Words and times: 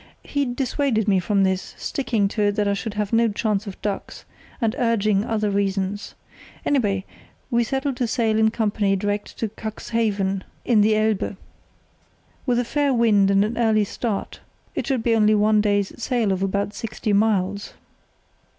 He 0.23 0.45
dissuaded 0.45 1.07
me 1.07 1.19
from 1.19 1.43
this, 1.43 1.75
sticking 1.77 2.27
to 2.29 2.41
it 2.45 2.55
that 2.55 2.67
I 2.67 2.73
should 2.73 2.95
have 2.95 3.13
no 3.13 3.27
chance 3.27 3.67
of 3.67 3.79
ducks, 3.83 4.25
and 4.59 4.75
urging 4.79 5.23
other 5.23 5.51
reasons. 5.51 6.15
Anyway, 6.65 7.05
we 7.51 7.63
settled 7.63 7.97
to 7.97 8.07
sail 8.07 8.39
in 8.39 8.49
company 8.49 8.95
direct 8.95 9.37
to 9.37 9.49
Cuxhaven, 9.49 10.43
in 10.65 10.81
the 10.81 10.95
Elbe. 10.95 11.37
With 12.47 12.57
a 12.57 12.65
fair 12.65 12.91
wind 12.95 13.29
and 13.29 13.45
an 13.45 13.59
early 13.59 13.83
start 13.83 14.39
it 14.73 14.87
should 14.87 15.03
be 15.03 15.15
only 15.15 15.35
one 15.35 15.61
day's 15.61 15.93
sail 16.01 16.31
of 16.31 16.41
about 16.41 16.73
sixty 16.73 17.13
miles. 17.13 17.73